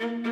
From 0.00 0.24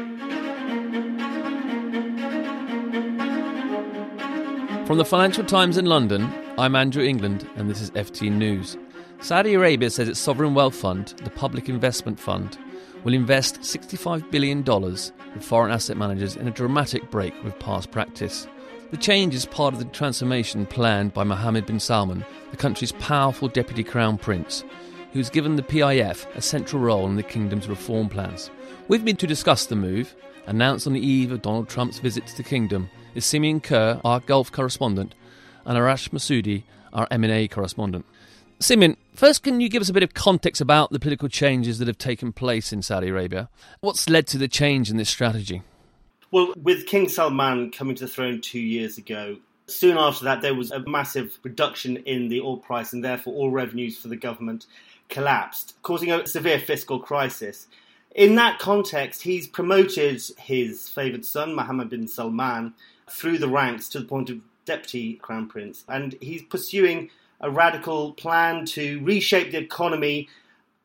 the 4.97 5.05
Financial 5.05 5.45
Times 5.45 5.77
in 5.77 5.85
London, 5.85 6.33
I'm 6.57 6.75
Andrew 6.75 7.05
England, 7.05 7.47
and 7.55 7.69
this 7.69 7.83
is 7.83 7.91
FT 7.91 8.33
News. 8.33 8.79
Saudi 9.21 9.53
Arabia 9.53 9.91
says 9.91 10.09
its 10.09 10.19
sovereign 10.19 10.55
wealth 10.55 10.75
fund, 10.75 11.09
the 11.23 11.29
Public 11.29 11.69
Investment 11.69 12.19
Fund, 12.19 12.57
will 13.05 13.13
invest 13.13 13.61
$65 13.61 14.31
billion 14.31 14.65
with 14.65 15.45
foreign 15.45 15.71
asset 15.71 15.99
managers 15.99 16.37
in 16.37 16.49
a 16.49 16.53
dramatic 16.53 17.11
break 17.11 17.35
with 17.45 17.59
past 17.59 17.91
practice. 17.91 18.49
The 18.91 18.97
change 18.97 19.35
is 19.35 19.45
part 19.45 19.75
of 19.75 19.81
the 19.81 19.87
transformation 19.87 20.65
planned 20.65 21.13
by 21.13 21.25
Mohammed 21.25 21.67
bin 21.67 21.79
Salman, 21.79 22.25
the 22.53 22.57
country's 22.57 22.93
powerful 22.93 23.49
deputy 23.49 23.85
crown 23.85 24.17
prince, 24.17 24.65
who 25.13 25.19
has 25.19 25.29
given 25.29 25.57
the 25.57 25.63
PIF 25.63 26.25
a 26.35 26.41
central 26.41 26.81
role 26.81 27.07
in 27.07 27.17
the 27.17 27.23
kingdom's 27.23 27.69
reform 27.69 28.09
plans. 28.09 28.51
With 28.89 29.03
me 29.03 29.13
to 29.13 29.27
discuss 29.27 29.67
the 29.67 29.77
move, 29.77 30.17
announced 30.47 30.87
on 30.87 30.95
the 30.95 31.07
eve 31.07 31.31
of 31.31 31.43
Donald 31.43 31.69
Trump's 31.69 31.99
visit 31.99 32.27
to 32.27 32.37
the 32.39 32.43
kingdom, 32.43 32.89
is 33.15 33.27
Simeon 33.27 33.61
Kerr, 33.61 34.01
our 34.03 34.21
Gulf 34.21 34.51
correspondent, 34.51 35.15
and 35.67 35.77
Arash 35.77 36.09
Massoudi, 36.09 36.63
our 36.95 37.07
M&A 37.11 37.49
correspondent. 37.49 38.07
Simeon, 38.61 38.97
first, 39.15 39.43
can 39.43 39.61
you 39.61 39.69
give 39.69 39.83
us 39.83 39.91
a 39.91 39.93
bit 39.93 40.03
of 40.03 40.15
context 40.15 40.63
about 40.63 40.91
the 40.91 40.99
political 40.99 41.29
changes 41.29 41.79
that 41.79 41.87
have 41.87 41.99
taken 41.99 42.33
place 42.33 42.73
in 42.73 42.81
Saudi 42.81 43.09
Arabia? 43.09 43.51
What's 43.81 44.09
led 44.09 44.27
to 44.29 44.39
the 44.39 44.49
change 44.49 44.91
in 44.91 44.97
this 44.97 45.11
strategy? 45.11 45.63
Well, 46.31 46.55
with 46.57 46.87
King 46.87 47.11
Salman 47.11 47.71
coming 47.71 47.95
to 47.97 48.07
the 48.07 48.11
throne 48.11 48.41
two 48.41 48.59
years 48.59 48.97
ago, 48.97 49.37
soon 49.67 49.99
after 49.99 50.25
that, 50.25 50.41
there 50.41 50.55
was 50.55 50.71
a 50.71 50.83
massive 50.89 51.39
reduction 51.43 51.99
in 51.99 52.31
the 52.31 52.41
oil 52.41 52.57
price, 52.57 52.95
and 52.95 53.05
therefore 53.05 53.35
all 53.35 53.51
revenues 53.51 53.99
for 53.99 54.09
the 54.09 54.17
government 54.17 54.65
collapsed, 55.11 55.75
causing 55.83 56.11
a 56.11 56.27
severe 56.27 56.59
fiscal 56.59 56.99
crisis. 56.99 57.67
In 58.15 58.35
that 58.37 58.59
context, 58.59 59.23
he's 59.23 59.47
promoted 59.47 60.23
his 60.39 60.89
favoured 60.89 61.25
son, 61.25 61.55
Mohammed 61.55 61.91
bin 61.91 62.09
Salman, 62.09 62.75
through 63.09 63.39
the 63.39 63.49
ranks 63.49 63.89
to 63.91 64.01
the 64.01 64.05
point 64.05 64.31
of 64.31 64.41
deputy 64.65 65.15
crown 65.15 65.49
prince, 65.49 65.85
and 65.89 66.15
he's 66.21 66.43
pursuing 66.43 67.11
a 67.41 67.51
radical 67.51 68.13
plan 68.13 68.65
to 68.67 69.01
reshape 69.03 69.53
the 69.53 69.59
economy 69.59 70.29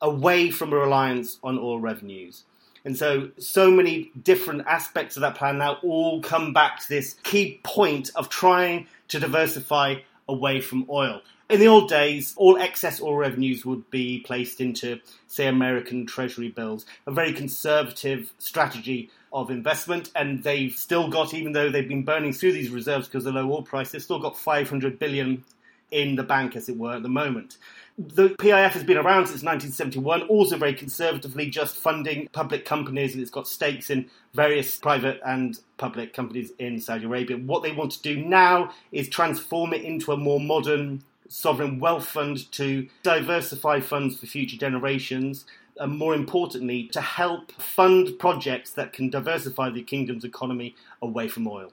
away 0.02 0.52
from 0.52 0.72
a 0.72 0.76
reliance 0.76 1.40
on 1.44 1.58
oil 1.58 1.80
revenues. 1.80 2.44
And 2.86 2.98
so, 2.98 3.32
so 3.38 3.72
many 3.72 4.12
different 4.22 4.66
aspects 4.68 5.16
of 5.16 5.22
that 5.22 5.36
plan 5.36 5.58
now 5.58 5.78
all 5.84 6.22
come 6.22 6.52
back 6.52 6.82
to 6.82 6.90
this 6.90 7.16
key 7.24 7.62
point 7.64 8.12
of 8.16 8.30
trying 8.30 8.88
to 9.08 9.20
diversify 9.20 9.96
away 10.28 10.60
from 10.60 10.86
oil. 10.90 11.22
In 11.54 11.60
the 11.60 11.68
old 11.68 11.88
days, 11.88 12.34
all 12.36 12.58
excess 12.58 13.00
oil 13.00 13.16
revenues 13.16 13.64
would 13.64 13.88
be 13.92 14.22
placed 14.22 14.60
into, 14.60 15.00
say, 15.28 15.46
American 15.46 16.08
Treasury 16.08 16.50
bills, 16.50 16.84
a 17.06 17.12
very 17.12 17.32
conservative 17.32 18.34
strategy 18.40 19.12
of 19.32 19.52
investment, 19.52 20.10
and 20.16 20.42
they've 20.42 20.76
still 20.76 21.10
got, 21.10 21.36
even 21.36 21.52
though 21.52 21.70
they've 21.70 21.88
been 21.88 22.02
burning 22.02 22.34
through 22.34 22.54
these 22.54 22.72
reserves 22.72 23.08
because 23.08 23.28
of 23.28 23.36
the 23.36 23.40
low 23.40 23.54
oil 23.54 23.62
price, 23.62 23.92
they've 23.92 24.02
still 24.02 24.18
got 24.18 24.36
500 24.36 24.98
billion 24.98 25.44
in 25.92 26.16
the 26.16 26.24
bank, 26.24 26.56
as 26.56 26.70
it 26.70 26.76
were, 26.76 26.96
at 26.96 27.04
the 27.04 27.08
moment. 27.08 27.60
The 28.00 28.30
PIF 28.30 28.72
has 28.72 28.84
been 28.84 28.98
around 28.98 29.28
since 29.28 29.44
1971, 29.44 30.24
also 30.24 30.58
very 30.58 30.74
conservatively 30.74 31.52
just 31.52 31.76
funding 31.76 32.30
public 32.30 32.66
companies, 32.66 33.14
and 33.14 33.22
it's 33.22 33.30
got 33.30 33.48
stakes 33.48 33.92
in 33.92 34.10
various 34.34 34.76
private 34.80 35.22
and 35.24 35.60
public 35.78 36.16
companies 36.16 36.52
in 36.58 36.82
Saudi 36.82 37.06
Arabia. 37.06 37.38
What 37.38 37.62
they 37.62 37.74
want 37.74 37.92
to 37.92 38.02
do 38.02 38.26
now 38.26 38.74
is 38.92 39.08
transform 39.08 39.74
it 39.74 39.84
into 39.84 40.12
a 40.12 40.18
more 40.18 40.40
modern 40.40 41.04
sovereign 41.28 41.80
wealth 41.80 42.06
fund 42.08 42.52
to 42.54 42.88
diversify 43.04 43.80
funds 43.80 44.20
for 44.20 44.26
future 44.26 44.58
generations. 44.58 45.46
And 45.78 45.98
more 45.98 46.14
importantly, 46.14 46.88
to 46.90 47.02
help 47.02 47.52
fund 47.54 48.20
projects 48.20 48.74
that 48.74 48.94
can 48.94 49.10
diversify 49.10 49.72
the 49.72 49.82
kingdom's 49.82 50.24
economy 50.24 50.76
away 51.02 51.28
from 51.28 51.48
oil. 51.48 51.72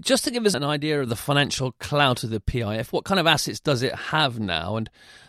Just 0.00 0.24
to 0.24 0.30
give 0.30 0.46
us 0.46 0.54
an 0.54 0.64
idea 0.64 1.02
of 1.02 1.10
the 1.10 1.16
financial 1.16 1.72
clout 1.72 2.24
of 2.24 2.30
the 2.30 2.40
PIF, 2.40 2.92
what 2.92 3.04
kind 3.04 3.20
of 3.20 3.26
assets 3.26 3.60
does 3.60 3.82
it 3.82 3.94
have 3.94 4.40
now? 4.40 4.76
And 4.76 4.88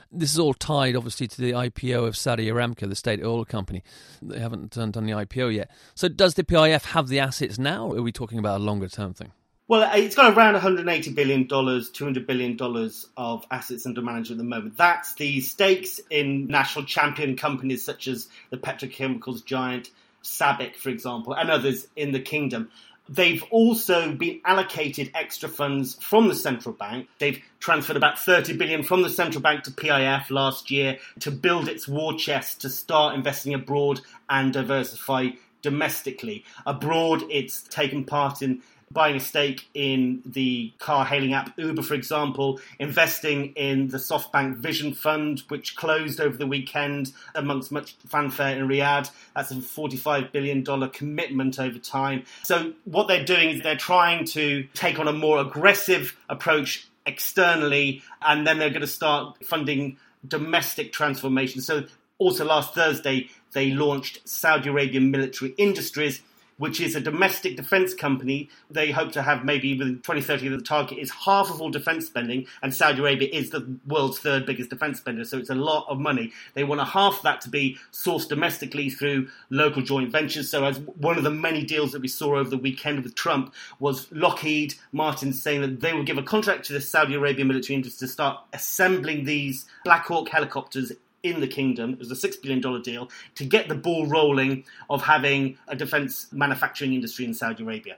this 0.09 0.31
is 0.31 0.39
all 0.39 0.53
tied, 0.53 0.95
obviously, 0.95 1.27
to 1.27 1.41
the 1.41 1.51
IPO 1.51 2.07
of 2.07 2.15
Saudi 2.15 2.47
Aramco, 2.47 2.87
the 2.87 2.95
state 2.95 3.21
oil 3.23 3.43
company. 3.43 3.83
They 4.21 4.39
haven't 4.39 4.71
done 4.71 4.91
the 4.91 5.11
IPO 5.11 5.53
yet. 5.53 5.71
So, 5.95 6.07
does 6.07 6.35
the 6.35 6.43
PIF 6.43 6.85
have 6.85 7.07
the 7.09 7.19
assets 7.19 7.57
now, 7.57 7.87
or 7.87 7.97
are 7.97 8.01
we 8.01 8.11
talking 8.11 8.37
about 8.37 8.61
a 8.61 8.63
longer 8.63 8.87
term 8.87 9.13
thing? 9.13 9.31
Well, 9.67 9.83
uh, 9.83 9.95
it's 9.95 10.15
got 10.15 10.35
around 10.35 10.53
180 10.53 11.13
billion 11.13 11.47
dollars, 11.47 11.89
200 11.89 12.27
billion 12.27 12.57
dollars 12.57 13.07
of 13.15 13.45
assets 13.49 13.85
under 13.85 14.01
management 14.01 14.39
at 14.39 14.43
the 14.43 14.49
moment. 14.49 14.75
That's 14.75 15.15
the 15.15 15.39
stakes 15.39 16.01
in 16.09 16.47
national 16.47 16.85
champion 16.85 17.37
companies 17.37 17.83
such 17.83 18.07
as 18.09 18.27
the 18.49 18.57
petrochemicals 18.57 19.45
giant 19.45 19.89
SABIC, 20.21 20.75
for 20.75 20.89
example, 20.89 21.33
and 21.33 21.49
others 21.49 21.87
in 21.95 22.11
the 22.11 22.19
kingdom. 22.19 22.69
They've 23.07 23.43
also 23.51 24.13
been 24.13 24.41
allocated 24.45 25.11
extra 25.13 25.47
funds 25.47 25.95
from 25.95 26.27
the 26.27 26.35
central 26.35 26.73
bank. 26.73 27.07
They've 27.19 27.41
transferred 27.59 27.97
about 27.97 28.19
30 28.19 28.57
billion 28.57 28.83
from 28.83 29.01
the 29.01 29.09
central 29.09 29.41
bank 29.41 29.63
to 29.63 29.71
PIF 29.71 30.29
last 30.29 30.71
year 30.71 30.97
to 31.19 31.31
build 31.31 31.67
its 31.69 31.87
war 31.87 32.17
chest 32.17 32.61
to 32.61 32.69
start 32.69 33.15
investing 33.15 33.53
abroad 33.53 34.01
and 34.29 34.53
diversify 34.53 35.29
domestically. 35.61 36.45
Abroad, 36.65 37.23
it's 37.29 37.63
taken 37.63 38.05
part 38.05 38.41
in 38.41 38.61
buying 38.93 39.15
a 39.15 39.19
stake 39.19 39.67
in 39.73 40.21
the 40.25 40.71
car 40.77 41.03
hailing 41.05 41.33
app 41.33 41.57
Uber, 41.57 41.81
for 41.81 41.95
example, 41.95 42.59
investing 42.79 43.53
in 43.53 43.87
the 43.89 43.97
SoftBank 43.97 44.57
Vision 44.57 44.93
Fund, 44.93 45.41
which 45.47 45.75
closed 45.75 46.21
over 46.21 46.37
the 46.37 46.47
weekend 46.47 47.11
amongst 47.35 47.71
much 47.71 47.95
fanfare 48.07 48.55
in 48.55 48.67
Riyadh. 48.67 49.09
That's 49.35 49.51
a 49.51 49.55
$45 49.55 50.31
billion 50.31 50.89
commitment 50.89 51.59
over 51.59 51.79
time. 51.79 52.23
So, 52.43 52.73
what 52.85 53.07
they're 53.07 53.25
doing 53.25 53.49
is 53.49 53.63
they're 53.63 53.75
trying 53.75 54.25
to 54.27 54.67
take 54.73 54.99
on 54.99 55.07
a 55.07 55.13
more 55.13 55.39
aggressive 55.39 56.15
approach 56.29 56.87
externally, 57.05 58.01
and 58.21 58.45
then 58.47 58.59
they're 58.59 58.69
going 58.69 58.81
to 58.81 58.87
start 58.87 59.43
funding 59.43 59.97
domestic 60.25 60.93
transformation. 60.93 61.61
So, 61.61 61.85
also 62.19 62.45
last 62.45 62.73
Thursday, 62.73 63.29
they 63.53 63.71
launched 63.71 64.27
Saudi 64.27 64.69
Arabian 64.69 65.11
Military 65.11 65.51
Industries 65.57 66.21
which 66.57 66.79
is 66.79 66.95
a 66.95 67.01
domestic 67.01 67.55
defence 67.55 67.93
company. 67.93 68.49
They 68.69 68.91
hope 68.91 69.11
to 69.13 69.21
have 69.21 69.43
maybe 69.43 69.77
within 69.77 69.95
2030 69.95 70.49
the 70.49 70.61
target 70.61 70.97
is 70.97 71.11
half 71.25 71.49
of 71.49 71.61
all 71.61 71.69
defence 71.69 72.05
spending, 72.05 72.47
and 72.61 72.73
Saudi 72.73 72.99
Arabia 72.99 73.29
is 73.31 73.49
the 73.49 73.77
world's 73.87 74.19
third 74.19 74.45
biggest 74.45 74.69
defence 74.69 74.99
spender, 74.99 75.25
so 75.25 75.37
it's 75.37 75.49
a 75.49 75.55
lot 75.55 75.85
of 75.89 75.99
money. 75.99 76.31
They 76.53 76.63
want 76.63 76.81
a 76.81 76.85
half 76.85 77.21
that 77.23 77.41
to 77.41 77.49
be 77.49 77.77
sourced 77.91 78.27
domestically 78.27 78.89
through 78.89 79.29
local 79.49 79.81
joint 79.81 80.11
ventures. 80.11 80.49
So, 80.49 80.65
as 80.65 80.79
one 80.79 81.17
of 81.17 81.23
the 81.23 81.31
many 81.31 81.63
deals 81.63 81.91
that 81.91 82.01
we 82.01 82.07
saw 82.07 82.37
over 82.37 82.49
the 82.49 82.57
weekend 82.57 83.03
with 83.03 83.15
Trump 83.15 83.53
was 83.79 84.11
Lockheed 84.11 84.75
Martin 84.91 85.33
saying 85.33 85.61
that 85.61 85.81
they 85.81 85.93
will 85.93 86.03
give 86.03 86.17
a 86.17 86.23
contract 86.23 86.65
to 86.65 86.73
the 86.73 86.81
Saudi 86.81 87.15
Arabian 87.15 87.47
military 87.47 87.75
industry 87.75 88.07
to 88.07 88.11
start 88.11 88.39
assembling 88.53 89.25
these 89.25 89.65
Black 89.83 90.05
Hawk 90.05 90.29
helicopters 90.29 90.91
in 91.23 91.39
the 91.39 91.47
kingdom. 91.47 91.93
It 91.93 91.99
was 91.99 92.11
a 92.11 92.27
$6 92.27 92.41
billion 92.41 92.81
deal 92.81 93.09
to 93.35 93.45
get 93.45 93.69
the 93.69 93.75
ball 93.75 94.05
rolling 94.05 94.65
of 94.89 95.01
having 95.01 95.57
a 95.67 95.75
defence 95.75 96.27
manufacturing 96.31 96.93
industry 96.93 97.25
in 97.25 97.33
Saudi 97.33 97.63
Arabia. 97.63 97.95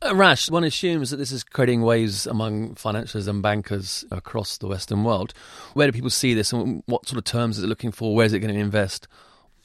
Uh, 0.00 0.14
Rash, 0.14 0.48
one 0.48 0.62
assumes 0.62 1.10
that 1.10 1.16
this 1.16 1.32
is 1.32 1.42
creating 1.42 1.82
waves 1.82 2.24
among 2.24 2.76
financiers 2.76 3.26
and 3.26 3.42
bankers 3.42 4.04
across 4.12 4.56
the 4.58 4.68
Western 4.68 5.02
world. 5.02 5.34
Where 5.74 5.88
do 5.88 5.92
people 5.92 6.10
see 6.10 6.34
this 6.34 6.52
and 6.52 6.84
what 6.86 7.08
sort 7.08 7.18
of 7.18 7.24
terms 7.24 7.58
is 7.58 7.64
it 7.64 7.66
looking 7.66 7.90
for? 7.90 8.14
Where 8.14 8.24
is 8.24 8.32
it 8.32 8.38
going 8.38 8.54
to 8.54 8.60
invest? 8.60 9.08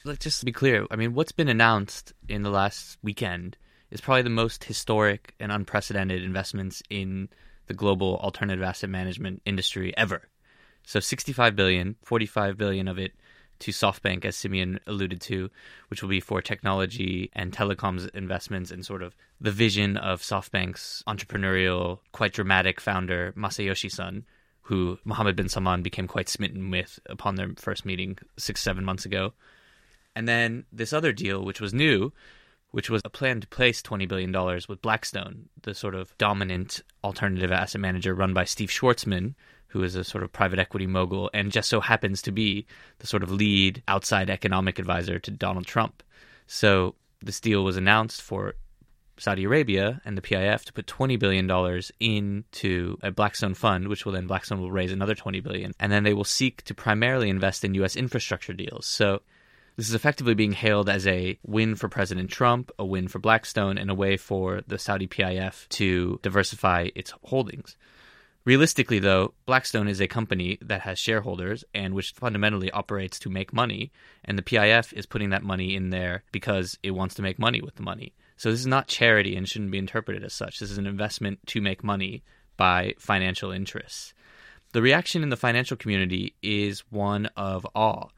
Let's 0.02 0.24
just 0.24 0.44
be 0.44 0.50
clear. 0.50 0.86
I 0.90 0.96
mean, 0.96 1.14
what's 1.14 1.32
been 1.32 1.48
announced 1.48 2.12
in 2.28 2.42
the 2.42 2.50
last 2.50 2.98
weekend 3.00 3.56
is 3.92 4.00
probably 4.00 4.22
the 4.22 4.30
most 4.30 4.64
historic 4.64 5.34
and 5.38 5.52
unprecedented 5.52 6.24
investments 6.24 6.82
in 6.90 7.28
the 7.68 7.74
global 7.74 8.18
alternative 8.18 8.62
asset 8.62 8.90
management 8.90 9.40
industry 9.46 9.96
ever. 9.96 10.22
So 10.84 11.00
65 11.00 11.56
billion, 11.56 11.96
45 12.02 12.56
billion 12.56 12.88
of 12.88 12.98
it 12.98 13.12
to 13.60 13.70
SoftBank, 13.70 14.24
as 14.24 14.36
Simeon 14.36 14.80
alluded 14.86 15.20
to, 15.22 15.50
which 15.88 16.02
will 16.02 16.08
be 16.08 16.20
for 16.20 16.42
technology 16.42 17.30
and 17.32 17.52
telecoms 17.52 18.08
investments 18.14 18.70
and 18.70 18.84
sort 18.84 19.02
of 19.02 19.16
the 19.40 19.50
vision 19.50 19.96
of 19.96 20.20
SoftBank's 20.20 21.02
entrepreneurial, 21.06 22.00
quite 22.12 22.32
dramatic 22.32 22.80
founder, 22.80 23.32
Masayoshi 23.36 23.90
Son, 23.90 24.24
who 24.62 24.98
Mohammed 25.04 25.36
bin 25.36 25.48
Salman 25.48 25.82
became 25.82 26.08
quite 26.08 26.28
smitten 26.28 26.70
with 26.70 26.98
upon 27.06 27.36
their 27.36 27.50
first 27.56 27.84
meeting 27.84 28.18
six, 28.36 28.60
seven 28.60 28.84
months 28.84 29.04
ago. 29.04 29.32
And 30.16 30.28
then 30.28 30.64
this 30.72 30.92
other 30.92 31.12
deal, 31.12 31.44
which 31.44 31.60
was 31.60 31.74
new, 31.74 32.12
which 32.70 32.90
was 32.90 33.02
a 33.04 33.10
plan 33.10 33.40
to 33.40 33.46
place 33.46 33.82
$20 33.82 34.08
billion 34.08 34.32
with 34.68 34.82
Blackstone, 34.82 35.48
the 35.62 35.74
sort 35.74 35.94
of 35.94 36.16
dominant 36.18 36.82
alternative 37.04 37.52
asset 37.52 37.80
manager 37.80 38.14
run 38.14 38.34
by 38.34 38.44
Steve 38.44 38.70
Schwarzman, 38.70 39.34
who 39.74 39.82
is 39.82 39.96
a 39.96 40.04
sort 40.04 40.22
of 40.22 40.32
private 40.32 40.60
equity 40.60 40.86
mogul 40.86 41.28
and 41.34 41.50
just 41.50 41.68
so 41.68 41.80
happens 41.80 42.22
to 42.22 42.30
be 42.30 42.64
the 43.00 43.08
sort 43.08 43.24
of 43.24 43.30
lead 43.30 43.82
outside 43.88 44.30
economic 44.30 44.78
advisor 44.78 45.18
to 45.18 45.32
Donald 45.32 45.66
Trump. 45.66 46.00
So 46.46 46.94
this 47.20 47.40
deal 47.40 47.64
was 47.64 47.76
announced 47.76 48.22
for 48.22 48.54
Saudi 49.18 49.42
Arabia 49.42 50.00
and 50.04 50.16
the 50.16 50.22
PIF 50.22 50.64
to 50.66 50.72
put 50.72 50.86
$20 50.86 51.18
billion 51.18 51.50
into 51.98 52.96
a 53.02 53.10
Blackstone 53.10 53.54
fund, 53.54 53.88
which 53.88 54.04
will 54.04 54.12
then 54.12 54.28
Blackstone 54.28 54.60
will 54.60 54.70
raise 54.70 54.92
another 54.92 55.16
20 55.16 55.40
billion. 55.40 55.72
And 55.80 55.90
then 55.90 56.04
they 56.04 56.14
will 56.14 56.22
seek 56.22 56.62
to 56.62 56.74
primarily 56.74 57.28
invest 57.28 57.64
in 57.64 57.74
U.S. 57.74 57.96
infrastructure 57.96 58.52
deals. 58.52 58.86
So 58.86 59.22
This 59.76 59.88
is 59.88 59.94
effectively 59.94 60.34
being 60.34 60.52
hailed 60.52 60.88
as 60.88 61.04
a 61.06 61.36
win 61.44 61.74
for 61.74 61.88
President 61.88 62.30
Trump, 62.30 62.70
a 62.78 62.84
win 62.84 63.08
for 63.08 63.18
Blackstone, 63.18 63.76
and 63.76 63.90
a 63.90 63.94
way 63.94 64.16
for 64.16 64.62
the 64.68 64.78
Saudi 64.78 65.08
PIF 65.08 65.68
to 65.70 66.20
diversify 66.22 66.90
its 66.94 67.12
holdings. 67.24 67.76
Realistically, 68.46 68.98
though, 68.98 69.32
Blackstone 69.46 69.88
is 69.88 70.00
a 70.00 70.06
company 70.06 70.58
that 70.60 70.82
has 70.82 70.98
shareholders 70.98 71.64
and 71.74 71.94
which 71.94 72.12
fundamentally 72.12 72.70
operates 72.72 73.18
to 73.20 73.30
make 73.30 73.54
money, 73.54 73.90
and 74.22 74.36
the 74.36 74.42
PIF 74.42 74.92
is 74.92 75.06
putting 75.06 75.30
that 75.30 75.42
money 75.42 75.74
in 75.74 75.88
there 75.88 76.24
because 76.30 76.78
it 76.82 76.90
wants 76.90 77.14
to 77.14 77.22
make 77.22 77.38
money 77.38 77.62
with 77.62 77.76
the 77.76 77.82
money. 77.82 78.12
So 78.36 78.50
this 78.50 78.60
is 78.60 78.66
not 78.66 78.86
charity 78.86 79.34
and 79.34 79.48
shouldn't 79.48 79.70
be 79.70 79.78
interpreted 79.78 80.22
as 80.24 80.34
such. 80.34 80.58
This 80.58 80.70
is 80.70 80.76
an 80.76 80.86
investment 80.86 81.38
to 81.46 81.62
make 81.62 81.82
money 81.82 82.22
by 82.58 82.94
financial 82.98 83.50
interests. 83.50 84.12
The 84.72 84.82
reaction 84.82 85.22
in 85.22 85.30
the 85.30 85.36
financial 85.36 85.78
community 85.78 86.34
is 86.42 86.80
one 86.90 87.26
of 87.38 87.66
awe. 87.74 88.08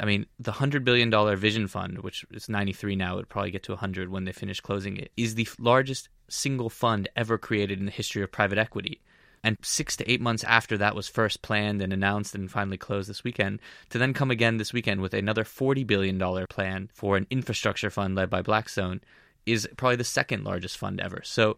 I 0.00 0.06
mean, 0.06 0.26
the 0.40 0.52
$100 0.52 0.82
billion 0.82 1.36
Vision 1.36 1.68
Fund, 1.68 1.98
which 1.98 2.24
is 2.32 2.48
93 2.48 2.96
now, 2.96 3.14
would 3.14 3.28
probably 3.28 3.52
get 3.52 3.62
to 3.64 3.72
100 3.72 4.08
when 4.08 4.24
they 4.24 4.32
finish 4.32 4.60
closing 4.60 4.96
it, 4.96 5.12
is 5.16 5.36
the 5.36 5.48
largest 5.60 6.08
single 6.28 6.70
fund 6.70 7.08
ever 7.14 7.38
created 7.38 7.78
in 7.78 7.86
the 7.86 7.92
history 7.92 8.22
of 8.22 8.32
private 8.32 8.58
equity 8.58 9.00
and 9.42 9.56
six 9.62 9.96
to 9.96 10.10
eight 10.10 10.20
months 10.20 10.44
after 10.44 10.76
that 10.78 10.94
was 10.94 11.08
first 11.08 11.42
planned 11.42 11.82
and 11.82 11.92
announced 11.92 12.34
and 12.34 12.50
finally 12.50 12.76
closed 12.76 13.08
this 13.08 13.24
weekend, 13.24 13.60
to 13.90 13.98
then 13.98 14.12
come 14.12 14.30
again 14.30 14.56
this 14.56 14.72
weekend 14.72 15.00
with 15.00 15.14
another 15.14 15.44
$40 15.44 15.86
billion 15.86 16.18
plan 16.48 16.90
for 16.92 17.16
an 17.16 17.26
infrastructure 17.30 17.90
fund 17.90 18.14
led 18.14 18.30
by 18.30 18.42
Blackstone 18.42 19.00
is 19.46 19.68
probably 19.76 19.96
the 19.96 20.04
second 20.04 20.44
largest 20.44 20.76
fund 20.76 21.00
ever. 21.00 21.20
So 21.24 21.56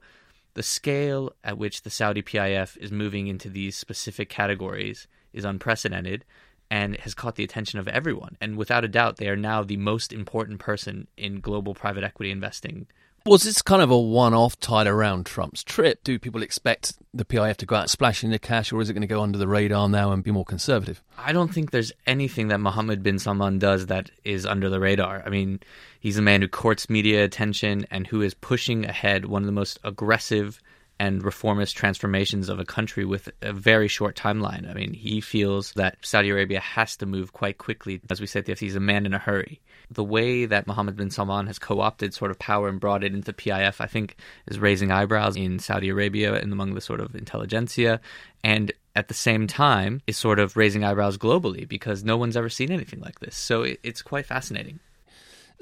the 0.54 0.62
scale 0.62 1.32
at 1.44 1.58
which 1.58 1.82
the 1.82 1.90
Saudi 1.90 2.22
PIF 2.22 2.76
is 2.78 2.90
moving 2.92 3.26
into 3.26 3.48
these 3.48 3.76
specific 3.76 4.28
categories 4.28 5.06
is 5.32 5.44
unprecedented 5.44 6.24
and 6.70 6.96
has 6.98 7.14
caught 7.14 7.34
the 7.34 7.44
attention 7.44 7.78
of 7.78 7.88
everyone. 7.88 8.36
And 8.40 8.56
without 8.56 8.84
a 8.84 8.88
doubt, 8.88 9.16
they 9.16 9.28
are 9.28 9.36
now 9.36 9.62
the 9.62 9.76
most 9.76 10.12
important 10.12 10.60
person 10.60 11.08
in 11.16 11.40
global 11.40 11.74
private 11.74 12.04
equity 12.04 12.30
investing 12.30 12.86
was 13.30 13.44
this 13.44 13.62
kind 13.62 13.80
of 13.80 13.92
a 13.92 13.96
one 13.96 14.34
off 14.34 14.58
tied 14.58 14.88
around 14.88 15.24
Trump's 15.24 15.62
trip? 15.62 16.02
Do 16.02 16.18
people 16.18 16.42
expect 16.42 16.94
the 17.14 17.24
PIF 17.24 17.58
to 17.58 17.66
go 17.66 17.76
out 17.76 17.88
splashing 17.88 18.30
the 18.30 18.40
cash, 18.40 18.72
or 18.72 18.80
is 18.80 18.90
it 18.90 18.94
going 18.94 19.02
to 19.02 19.06
go 19.06 19.22
under 19.22 19.38
the 19.38 19.46
radar 19.46 19.88
now 19.88 20.10
and 20.10 20.24
be 20.24 20.32
more 20.32 20.44
conservative? 20.44 21.00
I 21.16 21.30
don't 21.30 21.54
think 21.54 21.70
there's 21.70 21.92
anything 22.08 22.48
that 22.48 22.58
Mohammed 22.58 23.04
bin 23.04 23.20
Salman 23.20 23.60
does 23.60 23.86
that 23.86 24.10
is 24.24 24.44
under 24.44 24.68
the 24.68 24.80
radar. 24.80 25.22
I 25.24 25.28
mean, 25.28 25.60
he's 26.00 26.18
a 26.18 26.22
man 26.22 26.42
who 26.42 26.48
courts 26.48 26.90
media 26.90 27.22
attention 27.22 27.86
and 27.88 28.04
who 28.08 28.20
is 28.20 28.34
pushing 28.34 28.84
ahead 28.84 29.26
one 29.26 29.42
of 29.42 29.46
the 29.46 29.52
most 29.52 29.78
aggressive 29.84 30.60
and 31.00 31.24
reformist 31.24 31.78
transformations 31.78 32.50
of 32.50 32.60
a 32.60 32.64
country 32.66 33.06
with 33.06 33.30
a 33.40 33.54
very 33.54 33.88
short 33.88 34.14
timeline. 34.14 34.68
I 34.68 34.74
mean, 34.74 34.92
he 34.92 35.22
feels 35.22 35.72
that 35.72 35.96
Saudi 36.02 36.28
Arabia 36.28 36.60
has 36.60 36.94
to 36.98 37.06
move 37.06 37.32
quite 37.32 37.56
quickly. 37.56 38.02
As 38.10 38.20
we 38.20 38.26
said, 38.26 38.46
he's 38.46 38.76
a 38.76 38.80
man 38.80 39.06
in 39.06 39.14
a 39.14 39.18
hurry. 39.18 39.62
The 39.90 40.04
way 40.04 40.44
that 40.44 40.66
Mohammed 40.66 40.96
bin 40.96 41.08
Salman 41.08 41.46
has 41.46 41.58
co 41.58 41.80
opted 41.80 42.12
sort 42.12 42.30
of 42.30 42.38
power 42.38 42.68
and 42.68 42.78
brought 42.78 43.02
it 43.02 43.14
into 43.14 43.32
PIF, 43.32 43.80
I 43.80 43.86
think, 43.86 44.16
is 44.46 44.58
raising 44.58 44.90
eyebrows 44.90 45.36
in 45.36 45.58
Saudi 45.58 45.88
Arabia 45.88 46.34
and 46.34 46.52
among 46.52 46.74
the 46.74 46.82
sort 46.82 47.00
of 47.00 47.14
intelligentsia. 47.14 47.98
And 48.44 48.70
at 48.94 49.08
the 49.08 49.14
same 49.14 49.46
time, 49.46 50.02
is 50.06 50.18
sort 50.18 50.38
of 50.38 50.54
raising 50.54 50.84
eyebrows 50.84 51.16
globally 51.16 51.66
because 51.66 52.04
no 52.04 52.18
one's 52.18 52.36
ever 52.36 52.50
seen 52.50 52.70
anything 52.70 53.00
like 53.00 53.20
this. 53.20 53.36
So 53.36 53.64
it's 53.82 54.02
quite 54.02 54.26
fascinating. 54.26 54.80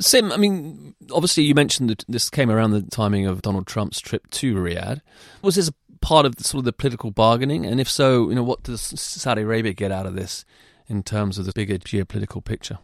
Sim, 0.00 0.30
I 0.30 0.36
mean, 0.36 0.94
obviously 1.12 1.42
you 1.44 1.54
mentioned 1.54 1.90
that 1.90 2.04
this 2.08 2.30
came 2.30 2.50
around 2.50 2.70
the 2.70 2.82
timing 2.82 3.26
of 3.26 3.42
Donald 3.42 3.66
Trump's 3.66 4.00
trip 4.00 4.30
to 4.30 4.54
Riyadh. 4.54 5.00
Was 5.42 5.56
this 5.56 5.70
part 6.00 6.24
of 6.26 6.36
the, 6.36 6.44
sort 6.44 6.60
of 6.60 6.64
the 6.64 6.72
political 6.72 7.10
bargaining? 7.10 7.66
And 7.66 7.80
if 7.80 7.88
so, 7.88 8.28
you 8.28 8.34
know, 8.34 8.42
what 8.42 8.62
does 8.62 8.80
Saudi 8.80 9.42
Arabia 9.42 9.72
get 9.72 9.90
out 9.90 10.06
of 10.06 10.14
this 10.14 10.44
in 10.86 11.02
terms 11.02 11.38
of 11.38 11.46
the 11.46 11.52
bigger 11.52 11.78
geopolitical 11.78 12.44
picture? 12.44 12.78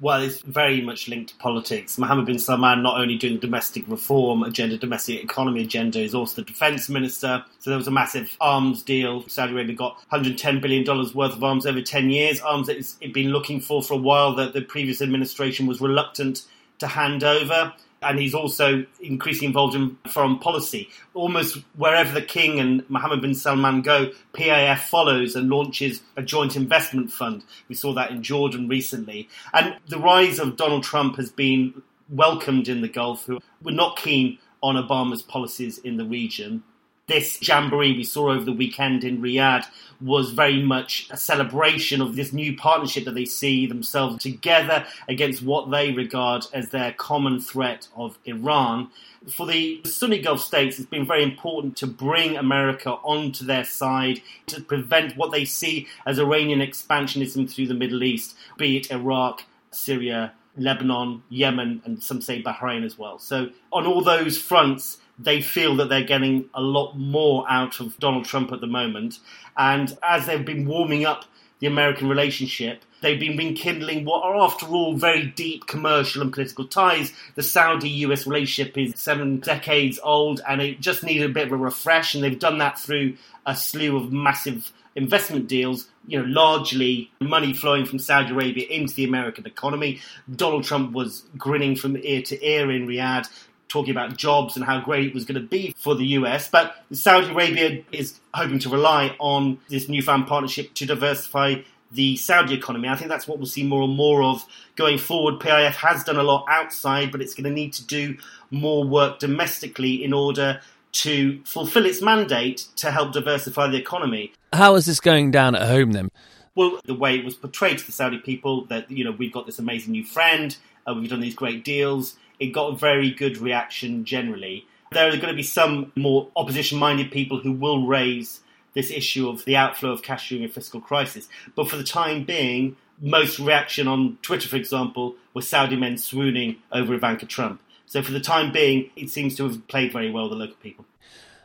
Well, 0.00 0.22
it's 0.22 0.40
very 0.40 0.80
much 0.80 1.08
linked 1.08 1.30
to 1.30 1.36
politics. 1.36 1.98
Mohammed 1.98 2.26
bin 2.26 2.38
Salman 2.38 2.82
not 2.82 2.98
only 2.98 3.16
doing 3.16 3.34
the 3.34 3.40
domestic 3.40 3.84
reform 3.86 4.42
agenda, 4.42 4.78
domestic 4.78 5.22
economy 5.22 5.62
agenda, 5.62 6.00
is 6.00 6.14
also 6.14 6.40
the 6.40 6.46
defense 6.46 6.88
minister. 6.88 7.44
So 7.58 7.70
there 7.70 7.76
was 7.76 7.86
a 7.86 7.90
massive 7.92 8.34
arms 8.40 8.82
deal. 8.82 9.28
Saudi 9.28 9.52
Arabia 9.52 9.76
got 9.76 9.96
110 10.08 10.60
billion 10.60 10.84
dollars 10.84 11.14
worth 11.14 11.32
of 11.32 11.44
arms 11.44 11.66
over 11.66 11.82
10 11.82 12.08
years. 12.08 12.40
Arms 12.40 12.66
that 12.68 12.78
it's 12.78 12.94
been 13.12 13.28
looking 13.28 13.60
for 13.60 13.82
for 13.82 13.94
a 13.94 13.98
while 13.98 14.34
that 14.36 14.54
the 14.54 14.62
previous 14.62 15.02
administration 15.02 15.66
was 15.66 15.80
reluctant 15.80 16.44
to 16.78 16.86
hand 16.86 17.22
over 17.22 17.74
and 18.02 18.18
he's 18.18 18.34
also 18.34 18.84
increasingly 19.00 19.48
involved 19.48 19.74
in 19.74 19.96
foreign 20.08 20.38
policy. 20.38 20.88
Almost 21.14 21.58
wherever 21.76 22.12
the 22.12 22.22
king 22.22 22.58
and 22.58 22.88
Mohammed 22.88 23.20
bin 23.20 23.34
Salman 23.34 23.82
go, 23.82 24.10
PIF 24.32 24.78
follows 24.80 25.36
and 25.36 25.50
launches 25.50 26.00
a 26.16 26.22
joint 26.22 26.56
investment 26.56 27.12
fund. 27.12 27.44
We 27.68 27.74
saw 27.74 27.92
that 27.94 28.10
in 28.10 28.22
Jordan 28.22 28.68
recently. 28.68 29.28
And 29.52 29.76
the 29.88 29.98
rise 29.98 30.38
of 30.38 30.56
Donald 30.56 30.82
Trump 30.82 31.16
has 31.16 31.30
been 31.30 31.82
welcomed 32.08 32.68
in 32.68 32.80
the 32.80 32.88
Gulf, 32.88 33.26
who 33.26 33.40
were 33.62 33.72
not 33.72 33.96
keen 33.96 34.38
on 34.62 34.76
Obama's 34.76 35.22
policies 35.22 35.78
in 35.78 35.96
the 35.96 36.04
region 36.04 36.62
this 37.10 37.38
jamboree 37.46 37.96
we 37.96 38.04
saw 38.04 38.30
over 38.30 38.44
the 38.44 38.52
weekend 38.52 39.02
in 39.02 39.20
Riyadh 39.20 39.66
was 40.00 40.30
very 40.30 40.62
much 40.62 41.08
a 41.10 41.16
celebration 41.16 42.00
of 42.00 42.14
this 42.14 42.32
new 42.32 42.56
partnership 42.56 43.04
that 43.04 43.14
they 43.14 43.24
see 43.24 43.66
themselves 43.66 44.22
together 44.22 44.86
against 45.08 45.42
what 45.42 45.70
they 45.70 45.90
regard 45.92 46.46
as 46.54 46.68
their 46.68 46.92
common 46.92 47.40
threat 47.40 47.88
of 47.96 48.16
Iran. 48.24 48.88
For 49.28 49.44
the 49.44 49.82
Sunni 49.84 50.22
Gulf 50.22 50.40
states, 50.40 50.78
it's 50.78 50.88
been 50.88 51.06
very 51.06 51.22
important 51.22 51.76
to 51.78 51.86
bring 51.86 52.36
America 52.36 52.92
onto 53.02 53.44
their 53.44 53.64
side 53.64 54.22
to 54.46 54.62
prevent 54.62 55.16
what 55.16 55.32
they 55.32 55.44
see 55.44 55.88
as 56.06 56.18
Iranian 56.18 56.60
expansionism 56.60 57.50
through 57.50 57.66
the 57.66 57.74
Middle 57.74 58.04
East, 58.04 58.36
be 58.56 58.78
it 58.78 58.90
Iraq, 58.90 59.42
Syria, 59.72 60.32
Lebanon, 60.56 61.22
Yemen, 61.28 61.82
and 61.84 62.02
some 62.02 62.20
say 62.20 62.42
Bahrain 62.42 62.84
as 62.84 62.98
well. 62.98 63.18
So, 63.18 63.50
on 63.72 63.86
all 63.86 64.02
those 64.02 64.38
fronts, 64.38 64.98
they 65.22 65.42
feel 65.42 65.76
that 65.76 65.88
they're 65.88 66.04
getting 66.04 66.48
a 66.54 66.60
lot 66.60 66.94
more 66.94 67.44
out 67.48 67.80
of 67.80 67.96
Donald 67.98 68.24
Trump 68.24 68.52
at 68.52 68.60
the 68.60 68.66
moment. 68.66 69.18
And 69.56 69.96
as 70.02 70.26
they've 70.26 70.44
been 70.44 70.66
warming 70.66 71.04
up 71.04 71.24
the 71.58 71.66
American 71.66 72.08
relationship, 72.08 72.82
they've 73.02 73.20
been 73.20 73.36
rekindling 73.36 74.06
what 74.06 74.24
are, 74.24 74.36
after 74.36 74.66
all, 74.66 74.94
very 74.94 75.26
deep 75.26 75.66
commercial 75.66 76.22
and 76.22 76.32
political 76.32 76.66
ties. 76.66 77.12
The 77.34 77.42
Saudi 77.42 77.90
US 77.90 78.26
relationship 78.26 78.78
is 78.78 78.98
seven 78.98 79.40
decades 79.40 80.00
old 80.02 80.40
and 80.48 80.62
it 80.62 80.80
just 80.80 81.04
needed 81.04 81.30
a 81.30 81.32
bit 81.34 81.48
of 81.48 81.52
a 81.52 81.56
refresh, 81.56 82.14
and 82.14 82.24
they've 82.24 82.38
done 82.38 82.58
that 82.58 82.78
through 82.78 83.16
a 83.44 83.54
slew 83.54 83.96
of 83.96 84.12
massive 84.12 84.72
investment 84.96 85.48
deals, 85.48 85.88
you 86.06 86.18
know, 86.18 86.24
largely 86.26 87.10
money 87.20 87.52
flowing 87.52 87.86
from 87.86 87.98
Saudi 87.98 88.32
Arabia 88.32 88.66
into 88.68 88.94
the 88.94 89.04
American 89.04 89.46
economy. 89.46 90.00
Donald 90.34 90.64
Trump 90.64 90.92
was 90.92 91.24
grinning 91.36 91.76
from 91.76 91.96
ear 91.96 92.22
to 92.22 92.44
ear 92.44 92.70
in 92.70 92.86
Riyadh, 92.86 93.28
talking 93.70 93.92
about 93.92 94.16
jobs 94.16 94.56
and 94.56 94.64
how 94.64 94.80
great 94.80 95.06
it 95.06 95.14
was 95.14 95.24
going 95.24 95.40
to 95.40 95.46
be 95.46 95.74
for 95.78 95.94
the 95.94 96.04
US. 96.18 96.48
But 96.48 96.76
Saudi 96.92 97.30
Arabia 97.30 97.82
is 97.92 98.20
hoping 98.34 98.58
to 98.58 98.68
rely 98.68 99.16
on 99.18 99.58
this 99.68 99.88
newfound 99.88 100.26
partnership 100.26 100.74
to 100.74 100.86
diversify 100.86 101.62
the 101.92 102.16
Saudi 102.16 102.54
economy. 102.54 102.88
I 102.88 102.96
think 102.96 103.08
that's 103.08 103.26
what 103.26 103.38
we'll 103.38 103.46
see 103.46 103.64
more 103.64 103.82
and 103.82 103.96
more 103.96 104.22
of 104.22 104.44
going 104.76 104.98
forward. 104.98 105.40
PIF 105.40 105.74
has 105.76 106.04
done 106.04 106.16
a 106.16 106.22
lot 106.22 106.44
outside, 106.48 107.10
but 107.10 107.20
it's 107.20 107.34
going 107.34 107.44
to 107.44 107.50
need 107.50 107.72
to 107.74 107.86
do 107.86 108.16
more 108.50 108.84
work 108.84 109.18
domestically 109.18 110.04
in 110.04 110.12
order 110.12 110.60
to 110.92 111.42
fulfill 111.44 111.86
its 111.86 112.02
mandate 112.02 112.66
to 112.76 112.90
help 112.90 113.12
diversify 113.12 113.68
the 113.68 113.76
economy. 113.76 114.32
How 114.52 114.74
is 114.74 114.86
this 114.86 115.00
going 115.00 115.30
down 115.30 115.54
at 115.54 115.68
home 115.68 115.92
then? 115.92 116.10
Well, 116.56 116.80
the 116.84 116.94
way 116.94 117.16
it 117.16 117.24
was 117.24 117.34
portrayed 117.34 117.78
to 117.78 117.86
the 117.86 117.92
Saudi 117.92 118.18
people 118.18 118.64
that, 118.66 118.90
you 118.90 119.04
know, 119.04 119.12
we've 119.12 119.32
got 119.32 119.46
this 119.46 119.58
amazing 119.58 119.92
new 119.92 120.04
friend, 120.04 120.56
uh, 120.86 120.94
we've 120.94 121.08
done 121.08 121.20
these 121.20 121.34
great 121.34 121.64
deals, 121.64 122.16
it 122.40 122.48
got 122.48 122.72
a 122.72 122.76
very 122.76 123.10
good 123.10 123.38
reaction 123.38 124.04
generally. 124.04 124.66
There 124.92 125.06
are 125.06 125.16
going 125.16 125.28
to 125.28 125.34
be 125.34 125.44
some 125.44 125.92
more 125.94 126.28
opposition 126.34 126.78
minded 126.78 127.12
people 127.12 127.38
who 127.38 127.52
will 127.52 127.86
raise 127.86 128.40
this 128.74 128.90
issue 128.90 129.28
of 129.28 129.44
the 129.44 129.56
outflow 129.56 129.92
of 129.92 130.02
cash 130.02 130.28
during 130.28 130.44
a 130.44 130.48
fiscal 130.48 130.80
crisis. 130.80 131.28
But 131.54 131.68
for 131.68 131.76
the 131.76 131.84
time 131.84 132.24
being, 132.24 132.76
most 133.00 133.38
reaction 133.38 133.86
on 133.86 134.18
Twitter, 134.22 134.48
for 134.48 134.56
example, 134.56 135.14
was 135.34 135.48
Saudi 135.48 135.76
men 135.76 135.98
swooning 135.98 136.56
over 136.72 136.94
Ivanka 136.94 137.26
Trump. 137.26 137.60
So 137.86 138.02
for 138.02 138.12
the 138.12 138.20
time 138.20 138.52
being, 138.52 138.90
it 138.96 139.10
seems 139.10 139.36
to 139.36 139.44
have 139.44 139.66
played 139.68 139.92
very 139.92 140.10
well 140.10 140.28
the 140.28 140.36
local 140.36 140.56
people. 140.62 140.84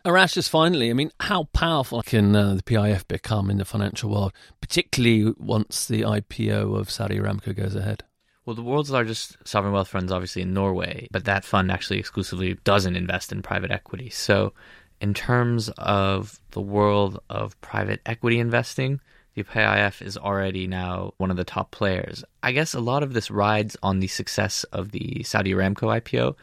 Arash, 0.06 0.34
just 0.34 0.52
finally, 0.52 0.92
I 0.92 0.94
mean, 0.94 1.12
how 1.20 1.46
powerful 1.46 2.04
can 2.04 2.36
uh, 2.36 2.54
the 2.54 2.62
PIF 2.62 3.08
become 3.08 3.50
in 3.50 3.58
the 3.58 3.66
financial 3.66 4.12
world, 4.12 4.34
particularly 4.62 5.34
once 5.40 5.88
the 5.88 6.02
IPO 6.02 6.78
of 6.78 6.92
Saudi 6.92 7.18
Aramco 7.18 7.56
goes 7.56 7.74
ahead? 7.74 8.04
Well, 8.46 8.56
the 8.56 8.62
world's 8.62 8.92
largest 8.92 9.38
sovereign 9.44 9.74
wealth 9.74 9.88
fund 9.88 10.06
is 10.06 10.12
obviously 10.12 10.44
in 10.44 10.54
Norway, 10.54 11.08
but 11.12 11.26
that 11.26 11.44
fund 11.44 11.72
actually 11.72 11.98
exclusively 11.98 12.54
doesn't 12.64 12.96
invest 12.96 13.32
in 13.32 13.42
private 13.42 13.72
equity. 13.72 14.12
So, 14.12 14.54
in 15.02 15.14
terms 15.14 15.70
of 15.78 16.40
the 16.52 16.62
world 16.62 17.20
of 17.30 17.60
private 17.62 18.02
equity 18.06 18.40
investing, 18.40 19.02
the 19.34 19.44
PIF 19.44 20.02
is 20.02 20.16
already 20.16 20.68
now 20.68 21.14
one 21.18 21.32
of 21.32 21.38
the 21.38 21.44
top 21.44 21.72
players. 21.72 22.24
I 22.44 22.52
guess 22.52 22.74
a 22.74 22.80
lot 22.80 23.04
of 23.04 23.14
this 23.14 23.32
rides 23.32 23.76
on 23.82 24.00
the 24.00 24.08
success 24.08 24.64
of 24.66 24.92
the 24.92 25.24
Saudi 25.24 25.52
Aramco 25.52 26.00
IPO 26.00 26.36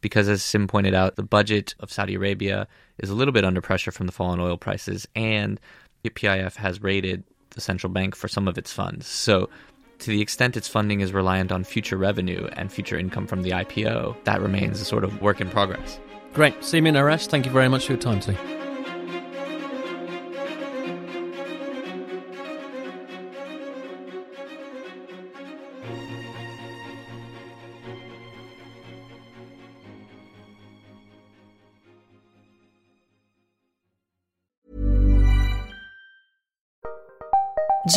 because, 0.00 0.28
as 0.28 0.44
Sim 0.44 0.68
pointed 0.68 0.94
out, 0.94 1.16
the 1.16 1.24
budget 1.24 1.74
of 1.80 1.92
Saudi 1.92 2.14
Arabia 2.14 2.68
is 2.98 3.10
a 3.10 3.14
little 3.14 3.32
bit 3.32 3.44
under 3.44 3.60
pressure 3.60 3.90
from 3.90 4.06
the 4.06 4.12
fallen 4.12 4.38
oil 4.38 4.56
prices, 4.56 5.08
and 5.16 5.60
the 6.04 6.10
PIF 6.10 6.54
has 6.54 6.82
raided 6.82 7.24
the 7.50 7.60
central 7.60 7.92
bank 7.92 8.14
for 8.14 8.28
some 8.28 8.46
of 8.46 8.56
its 8.56 8.72
funds. 8.72 9.06
So 9.06 9.50
to 9.98 10.10
the 10.10 10.20
extent 10.20 10.56
its 10.56 10.68
funding 10.68 11.00
is 11.00 11.12
reliant 11.12 11.52
on 11.52 11.64
future 11.64 11.96
revenue 11.96 12.48
and 12.52 12.72
future 12.72 12.98
income 12.98 13.26
from 13.26 13.42
the 13.42 13.50
IPO, 13.50 14.16
that 14.24 14.40
remains 14.40 14.80
a 14.80 14.84
sort 14.84 15.04
of 15.04 15.20
work 15.20 15.40
in 15.40 15.48
progress. 15.48 16.00
Great. 16.34 16.62
Simeon 16.62 16.94
Arash, 16.94 17.26
thank 17.26 17.46
you 17.46 17.52
very 17.52 17.68
much 17.68 17.86
for 17.86 17.92
your 17.92 18.00
time 18.00 18.20
today. 18.20 18.57